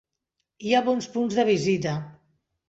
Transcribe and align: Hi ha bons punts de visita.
Hi 0.69 0.73
ha 0.77 0.81
bons 0.87 1.09
punts 1.17 1.37
de 1.41 1.45
visita. 1.51 1.95